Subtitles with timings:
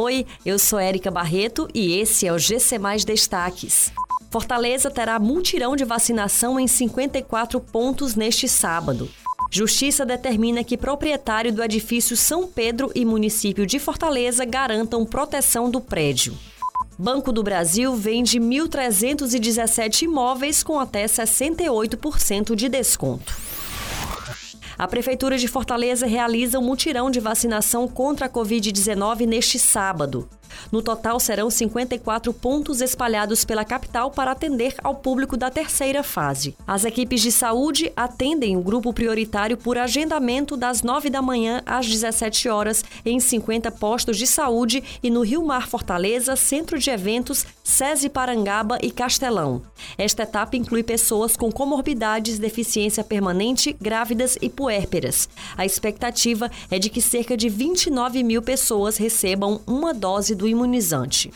[0.00, 3.90] Oi, eu sou Érica Barreto e esse é o GC Mais Destaques.
[4.30, 9.10] Fortaleza terá multirão de vacinação em 54 pontos neste sábado.
[9.50, 15.80] Justiça determina que proprietário do edifício São Pedro e município de Fortaleza garantam proteção do
[15.80, 16.38] prédio.
[16.96, 23.47] Banco do Brasil vende 1.317 imóveis com até 68% de desconto.
[24.78, 30.30] A Prefeitura de Fortaleza realiza um mutirão de vacinação contra a Covid-19 neste sábado.
[30.70, 36.54] No total, serão 54 pontos espalhados pela capital para atender ao público da terceira fase.
[36.66, 41.86] As equipes de saúde atendem o grupo prioritário por agendamento das 9 da manhã às
[41.86, 47.46] 17 horas em 50 postos de saúde e no Rio Mar Fortaleza, Centro de Eventos,
[47.62, 49.62] SESI Parangaba e Castelão.
[49.96, 55.28] Esta etapa inclui pessoas com comorbidades, deficiência permanente, grávidas e puérperas.
[55.56, 61.30] A expectativa é de que cerca de 29 mil pessoas recebam uma dose do imunizante.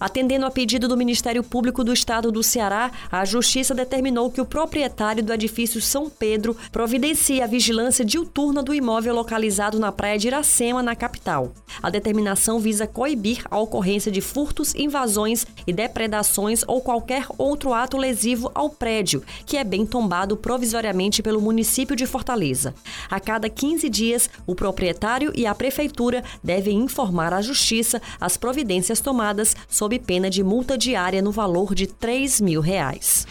[0.00, 4.46] Atendendo a pedido do Ministério Público do Estado do Ceará, a Justiça determinou que o
[4.46, 10.28] proprietário do edifício São Pedro providencie a vigilância diuturna do imóvel localizado na praia de
[10.28, 11.52] Iracema, na capital.
[11.82, 17.96] A determinação visa coibir a ocorrência de furtos, invasões e depredações ou qualquer outro ato
[17.96, 22.72] lesivo ao prédio, que é bem tombado provisoriamente pelo município de Fortaleza.
[23.10, 29.00] A cada 15 dias, o proprietário e a prefeitura devem informar à Justiça as providências
[29.00, 33.26] tomadas sobre sob pena de multa diária no valor de 3 mil reais.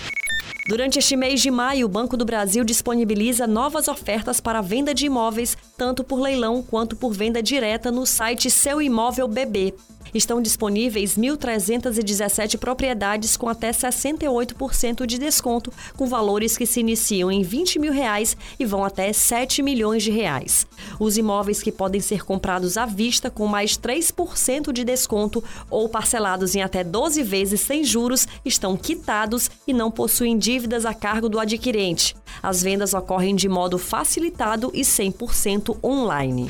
[0.67, 5.05] Durante este mês de maio, o Banco do Brasil disponibiliza novas ofertas para venda de
[5.05, 9.75] imóveis, tanto por leilão quanto por venda direta no site Seu Imóvel BB.
[10.13, 17.43] Estão disponíveis 1.317 propriedades com até 68% de desconto, com valores que se iniciam em
[17.43, 20.65] 20 mil reais e vão até 7 milhões de reais.
[20.99, 26.55] Os imóveis que podem ser comprados à vista com mais 3% de desconto ou parcelados
[26.55, 31.39] em até 12 vezes sem juros estão quitados e não possuem dívidas a cargo do
[31.39, 32.15] adquirente.
[32.41, 36.49] As vendas ocorrem de modo facilitado e 100% online.